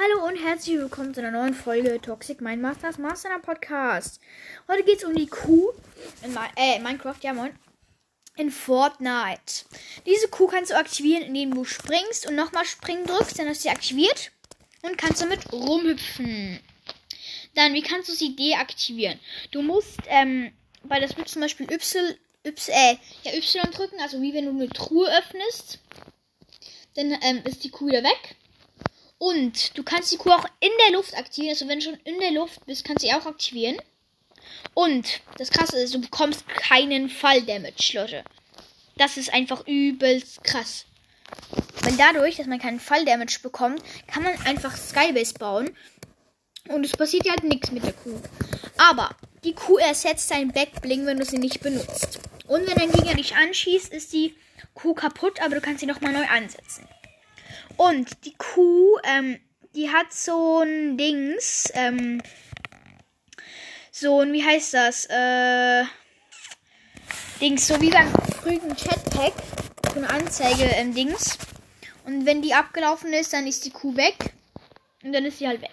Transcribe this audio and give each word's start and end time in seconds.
Hallo 0.00 0.28
und 0.28 0.36
herzlich 0.36 0.78
willkommen 0.78 1.12
zu 1.12 1.20
einer 1.20 1.32
neuen 1.32 1.54
Folge 1.54 2.00
Toxic 2.00 2.40
Mind 2.40 2.62
Masters 2.62 2.98
Master 2.98 3.36
Podcast. 3.40 4.20
Heute 4.68 4.84
geht 4.84 4.98
es 4.98 5.04
um 5.04 5.12
die 5.12 5.26
Kuh 5.26 5.72
in, 6.22 6.32
Mi 6.32 6.38
äh, 6.56 6.78
Minecraft, 6.78 7.16
ja 7.20 7.32
moin, 7.32 7.50
in 8.36 8.52
Fortnite. 8.52 9.64
Diese 10.06 10.28
Kuh 10.28 10.46
kannst 10.46 10.70
du 10.70 10.76
aktivieren, 10.76 11.24
indem 11.24 11.52
du 11.52 11.64
springst 11.64 12.28
und 12.28 12.36
nochmal 12.36 12.64
springen 12.64 13.06
drückst, 13.06 13.40
dann 13.40 13.48
ist 13.48 13.62
sie 13.62 13.70
aktiviert 13.70 14.30
und 14.82 14.96
kannst 14.96 15.20
damit 15.20 15.52
rumhüpfen. 15.52 16.60
Dann, 17.56 17.74
wie 17.74 17.82
kannst 17.82 18.08
du 18.08 18.12
sie 18.12 18.36
deaktivieren? 18.36 19.18
Du 19.50 19.62
musst, 19.62 19.98
ähm, 20.06 20.52
bei 20.84 21.00
das 21.00 21.16
wird 21.16 21.28
zum 21.28 21.42
Beispiel 21.42 21.66
Y, 21.72 22.16
Y, 22.44 22.72
äh, 22.72 22.98
ja, 23.24 23.32
Y 23.34 23.68
drücken, 23.72 23.98
also 23.98 24.22
wie 24.22 24.32
wenn 24.32 24.44
du 24.44 24.52
eine 24.52 24.68
Truhe 24.68 25.10
öffnest. 25.18 25.80
Dann 26.94 27.18
ähm, 27.20 27.42
ist 27.42 27.64
die 27.64 27.70
Kuh 27.70 27.88
wieder 27.88 28.04
weg. 28.04 28.36
Und 29.18 29.76
du 29.76 29.82
kannst 29.82 30.12
die 30.12 30.16
Kuh 30.16 30.30
auch 30.30 30.46
in 30.60 30.70
der 30.86 30.96
Luft 30.96 31.16
aktivieren. 31.16 31.54
Also 31.54 31.68
wenn 31.68 31.80
du 31.80 31.86
schon 31.86 32.00
in 32.04 32.18
der 32.20 32.30
Luft 32.30 32.64
bist, 32.66 32.84
kannst 32.84 33.04
du 33.04 33.08
sie 33.08 33.14
auch 33.14 33.26
aktivieren. 33.26 33.76
Und 34.74 35.20
das 35.36 35.50
krasse 35.50 35.78
ist, 35.78 35.94
du 35.94 36.00
bekommst 36.00 36.48
keinen 36.48 37.08
Fall-Damage, 37.08 37.92
Leute. 37.94 38.24
Das 38.96 39.16
ist 39.16 39.32
einfach 39.32 39.66
übelst 39.66 40.42
krass. 40.44 40.86
Weil 41.82 41.96
dadurch, 41.96 42.36
dass 42.36 42.46
man 42.46 42.58
keinen 42.58 42.80
Fall-Damage 42.80 43.40
bekommt, 43.42 43.82
kann 44.06 44.22
man 44.22 44.38
einfach 44.46 44.76
Skybase 44.76 45.34
bauen. 45.34 45.76
Und 46.68 46.84
es 46.84 46.92
passiert 46.92 47.26
ja 47.26 47.32
halt 47.32 47.44
nichts 47.44 47.70
mit 47.70 47.84
der 47.84 47.92
Kuh. 47.92 48.20
Aber 48.76 49.10
die 49.44 49.54
Kuh 49.54 49.78
ersetzt 49.78 50.30
dein 50.30 50.52
Backbling, 50.52 51.06
wenn 51.06 51.18
du 51.18 51.24
sie 51.24 51.38
nicht 51.38 51.60
benutzt. 51.60 52.20
Und 52.46 52.66
wenn 52.66 52.76
dein 52.76 52.92
Gegner 52.92 53.14
dich 53.14 53.34
anschießt, 53.34 53.92
ist 53.92 54.12
die 54.12 54.34
Kuh 54.74 54.94
kaputt, 54.94 55.40
aber 55.40 55.56
du 55.56 55.60
kannst 55.60 55.80
sie 55.80 55.86
nochmal 55.86 56.12
neu 56.12 56.26
ansetzen. 56.26 56.86
Und 57.78 58.24
die 58.24 58.34
Kuh, 58.34 58.98
ähm, 59.04 59.38
die 59.76 59.88
hat 59.88 60.12
so 60.12 60.62
ein 60.62 60.98
Dings, 60.98 61.70
ähm, 61.74 62.20
so 63.92 64.20
ein, 64.20 64.32
wie 64.32 64.44
heißt 64.44 64.74
das, 64.74 65.06
äh, 65.06 65.84
Dings, 67.40 67.68
so 67.68 67.80
wie 67.80 67.90
beim 67.90 68.12
frühen 68.42 68.74
Chatpack, 68.74 69.32
so 69.94 70.00
eine 70.00 70.10
Anzeige, 70.10 70.64
ähm, 70.64 70.92
Dings. 70.92 71.38
Und 72.04 72.26
wenn 72.26 72.42
die 72.42 72.52
abgelaufen 72.52 73.12
ist, 73.12 73.32
dann 73.32 73.46
ist 73.46 73.64
die 73.64 73.70
Kuh 73.70 73.94
weg. 73.96 74.32
Und 75.04 75.12
dann 75.12 75.24
ist 75.24 75.38
sie 75.38 75.46
halt 75.46 75.62
weg. 75.62 75.70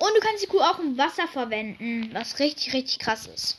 Und 0.00 0.10
du 0.16 0.20
kannst 0.20 0.42
die 0.42 0.48
Kuh 0.48 0.60
auch 0.60 0.80
im 0.80 0.98
Wasser 0.98 1.28
verwenden, 1.28 2.10
was 2.12 2.40
richtig, 2.40 2.72
richtig 2.72 2.98
krass 2.98 3.28
ist. 3.32 3.58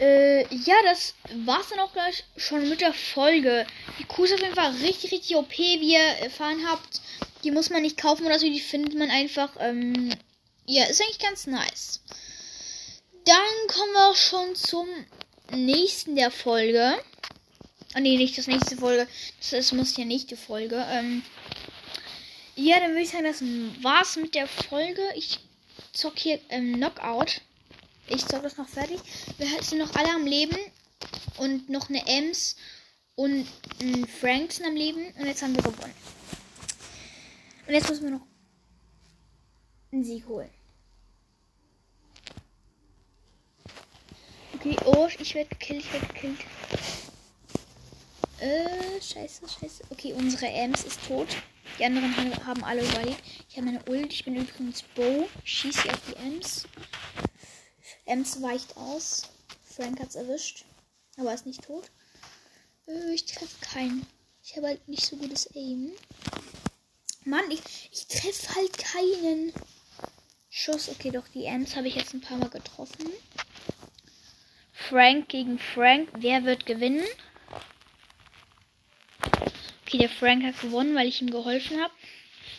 Äh, 0.00 0.46
ja, 0.54 0.76
das 0.84 1.14
war's 1.44 1.68
dann 1.68 1.80
auch 1.80 1.92
gleich 1.92 2.24
schon 2.38 2.68
mit 2.70 2.80
der 2.80 2.94
Folge. 2.94 3.66
Die 3.98 4.04
Kuh 4.04 4.24
ist 4.24 4.32
auf 4.32 4.40
jeden 4.40 4.54
Fall 4.54 4.72
richtig, 4.76 5.12
richtig 5.12 5.36
OP, 5.36 5.58
wie 5.58 5.92
ihr 5.92 6.00
erfahren 6.00 6.66
habt. 6.66 7.02
Die 7.44 7.50
muss 7.50 7.68
man 7.68 7.82
nicht 7.82 7.98
kaufen 7.98 8.24
oder 8.24 8.38
so, 8.38 8.46
die 8.46 8.60
findet 8.60 8.98
man 8.98 9.10
einfach. 9.10 9.50
Ähm, 9.58 10.10
ja, 10.64 10.84
ist 10.84 11.02
eigentlich 11.02 11.18
ganz 11.18 11.46
nice. 11.46 12.00
Dann 13.26 13.68
kommen 13.68 13.92
wir 13.92 14.10
auch 14.10 14.16
schon 14.16 14.54
zum 14.54 14.88
nächsten 15.52 16.16
der 16.16 16.30
Folge. 16.30 16.98
Ah, 17.92 18.00
nee, 18.00 18.16
nicht 18.16 18.38
das 18.38 18.46
nächste 18.46 18.76
Folge. 18.76 19.06
Das, 19.38 19.50
das 19.50 19.72
muss 19.72 19.96
ja 19.98 20.06
nicht 20.06 20.30
die 20.30 20.36
Folge. 20.36 20.82
Ähm, 20.90 21.22
ja, 22.56 22.80
dann 22.80 22.92
würde 22.92 23.02
ich 23.02 23.10
sagen, 23.10 23.24
das 23.24 23.42
war's 23.82 24.16
mit 24.16 24.34
der 24.34 24.46
Folge. 24.46 25.02
Ich 25.14 25.40
zock 25.92 26.18
hier 26.18 26.40
ähm, 26.48 26.76
Knockout. 26.76 27.42
Ich 28.10 28.26
zock 28.26 28.42
das 28.42 28.56
noch 28.56 28.68
fertig. 28.68 29.00
Wir 29.38 29.62
sind 29.62 29.78
noch 29.78 29.94
alle 29.94 30.10
am 30.10 30.26
Leben. 30.26 30.58
Und 31.38 31.70
noch 31.70 31.88
eine 31.88 32.06
Ems 32.06 32.56
und 33.14 33.46
ein 33.80 34.06
Frank 34.06 34.52
sind 34.52 34.66
am 34.66 34.74
Leben. 34.74 35.06
Und 35.16 35.26
jetzt 35.26 35.42
haben 35.42 35.54
wir 35.54 35.62
gewonnen. 35.62 35.94
Und 37.66 37.74
jetzt 37.74 37.88
müssen 37.88 38.04
wir 38.04 38.10
noch 38.10 38.26
einen 39.92 40.04
Sieg 40.04 40.26
holen. 40.26 40.50
Okay, 44.54 44.76
oh, 44.84 45.08
ich 45.18 45.34
werde 45.34 45.48
gekillt, 45.50 45.84
ich 45.84 45.92
werde 45.92 46.06
gekillt. 46.08 46.40
Äh, 48.40 49.00
scheiße, 49.00 49.48
scheiße. 49.48 49.84
Okay, 49.90 50.12
unsere 50.14 50.46
Ems 50.48 50.82
ist 50.82 50.98
tot. 51.06 51.28
Die 51.78 51.84
anderen 51.84 52.44
haben 52.44 52.64
alle 52.64 52.82
überlebt. 52.82 53.22
Ich 53.48 53.56
habe 53.56 53.66
meine 53.66 53.82
Ult. 53.88 54.12
Ich 54.12 54.24
bin 54.24 54.34
übrigens 54.34 54.82
Bo. 54.94 55.28
Schieße 55.44 55.88
auf 55.88 56.00
die 56.08 56.16
Ems. 56.16 56.66
Ems 58.10 58.42
weicht 58.42 58.76
aus. 58.76 59.22
Frank 59.64 60.00
hat's 60.00 60.16
erwischt. 60.16 60.64
Aber 61.16 61.32
ist 61.32 61.46
nicht 61.46 61.62
tot. 61.62 61.84
Äh, 62.88 63.14
ich 63.14 63.24
treffe 63.24 63.56
keinen. 63.60 64.04
Ich 64.42 64.56
habe 64.56 64.66
halt 64.66 64.88
nicht 64.88 65.06
so 65.06 65.16
gutes 65.16 65.48
Aim. 65.54 65.92
Mann, 67.24 67.48
ich, 67.50 67.60
ich 67.92 68.06
treffe 68.08 68.54
halt 68.56 68.76
keinen. 68.78 69.52
Schuss. 70.48 70.88
Okay, 70.88 71.12
doch, 71.12 71.28
die 71.28 71.44
Ems 71.44 71.76
habe 71.76 71.86
ich 71.86 71.94
jetzt 71.94 72.12
ein 72.12 72.20
paar 72.20 72.36
Mal 72.36 72.50
getroffen. 72.50 73.06
Frank 74.72 75.28
gegen 75.28 75.60
Frank. 75.60 76.08
Wer 76.18 76.44
wird 76.44 76.66
gewinnen? 76.66 77.06
Okay, 79.86 79.98
der 79.98 80.08
Frank 80.08 80.42
hat 80.42 80.60
gewonnen, 80.60 80.96
weil 80.96 81.06
ich 81.06 81.22
ihm 81.22 81.30
geholfen 81.30 81.80
habe. 81.80 81.94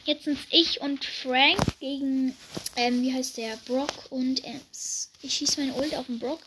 Jetzt 0.05 0.23
sind 0.23 0.39
ich 0.49 0.79
und 0.79 1.03
Frank 1.03 1.59
gegen, 1.79 2.37
ähm, 2.81 3.03
wie 3.03 3.13
heißt 3.13 3.37
der? 3.37 3.57
Brock 3.57 3.91
und 4.09 4.43
Ems. 4.43 5.11
Ich 5.21 5.35
schieße 5.35 5.59
meine 5.59 5.73
Ult 5.75 5.93
auf 5.93 6.07
den 6.07 6.17
Brock. 6.17 6.39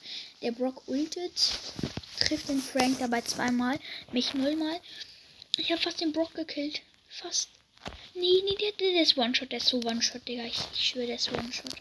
Der 0.43 0.51
Brock 0.51 0.83
ultet, 0.87 1.33
trifft 2.19 2.49
den 2.49 2.61
Frank 2.61 2.99
dabei 2.99 3.21
zweimal, 3.21 3.79
mich 4.11 4.35
nullmal. 4.35 4.81
Ich 5.59 5.71
habe 5.71 5.81
fast 5.81 6.01
den 6.01 6.13
Brock 6.13 6.35
gekillt. 6.35 6.83
Fast. 7.09 7.49
Nee, 8.15 8.43
nee, 8.45 8.57
der, 8.61 8.73
der, 8.73 8.93
der 8.93 9.03
ist 9.03 9.17
One-Shot. 9.17 9.53
Der 9.53 9.59
ist 9.59 9.69
so 9.69 9.79
One-Shot, 9.79 10.27
Digga. 10.27 10.45
Ich, 10.45 10.59
ich 10.73 10.89
schwöre, 10.89 11.07
der 11.07 11.17
ist 11.17 11.33
One-Shot. 11.33 11.77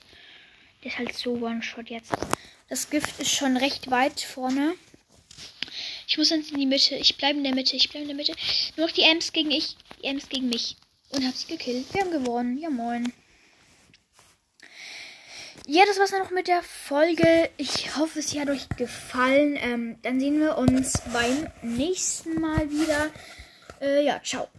Der 0.84 0.92
ist 0.92 0.98
halt 1.00 1.18
so 1.18 1.34
One-Shot 1.34 1.90
jetzt. 1.90 2.12
Das 2.70 2.90
Gift 2.92 3.20
ist 3.20 3.32
schon 3.32 3.58
recht 3.58 3.90
weit 3.90 4.22
vorne. 4.22 4.76
Ich 6.08 6.18
muss 6.20 6.30
jetzt 6.30 6.52
in 6.52 6.60
die 6.60 6.68
Mitte. 6.68 6.96
Ich 6.96 7.18
bleibe 7.18 7.40
in 7.40 7.44
der 7.44 7.56
Mitte. 7.56 7.76
Ich 7.76 7.90
bleibe 7.90 8.04
in 8.04 8.10
der 8.10 8.18
Mitte. 8.18 8.36
Nur 8.78 8.86
noch 8.86 8.94
die 8.94 9.02
Ems 9.02 9.34
gegen 9.34 9.50
ich. 9.50 9.76
Die 10.00 10.06
Ems 10.06 10.30
gegen 10.30 10.50
mich. 10.50 10.76
Und 11.10 11.26
hab 11.26 11.34
sie 11.34 11.48
gekillt. 11.48 11.92
Wir 11.92 12.02
haben 12.02 12.12
gewonnen. 12.12 12.60
Ja, 12.60 12.70
moin. 12.70 13.12
Ja, 15.66 15.84
das 15.86 15.98
war's 15.98 16.12
dann 16.12 16.20
noch 16.20 16.32
mit 16.32 16.50
der 16.50 16.62
Folge. 16.62 17.50
Ich 17.56 17.96
hoffe, 17.96 18.20
es 18.20 18.38
hat 18.38 18.50
euch 18.50 18.68
gefallen. 18.76 19.56
Ähm, 19.56 19.96
dann 20.02 20.20
sehen 20.20 20.40
wir 20.42 20.58
uns 20.58 21.02
beim 21.14 21.48
nächsten 21.62 22.42
Mal 22.42 22.70
wieder. 22.70 23.10
Äh, 23.80 24.06
ja, 24.06 24.22
ciao. 24.22 24.50